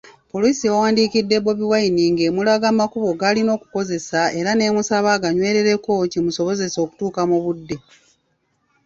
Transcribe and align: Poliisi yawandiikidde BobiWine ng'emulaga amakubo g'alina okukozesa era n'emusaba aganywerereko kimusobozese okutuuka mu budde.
Poliisi 0.31 0.63
yawandiikidde 0.67 1.35
BobiWine 1.45 2.03
ng'emulaga 2.13 2.65
amakubo 2.73 3.09
g'alina 3.19 3.51
okukozesa 3.57 4.19
era 4.39 4.51
n'emusaba 4.55 5.09
aganywerereko 5.17 5.91
kimusobozese 6.11 6.77
okutuuka 6.85 7.21
mu 7.29 7.37
budde. 7.43 7.77